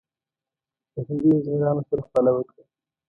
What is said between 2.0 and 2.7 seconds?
خواله وکړه.